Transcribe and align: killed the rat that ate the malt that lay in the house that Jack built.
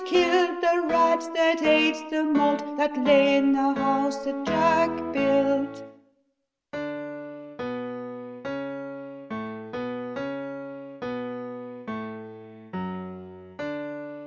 killed 0.05 0.61
the 0.61 0.81
rat 0.89 1.23
that 1.35 1.61
ate 1.61 2.09
the 2.09 2.23
malt 2.23 2.59
that 2.77 2.97
lay 3.03 3.37
in 3.37 3.51
the 3.53 3.73
house 3.81 4.17
that 4.25 4.45
Jack 4.45 4.91
built. 5.13 5.83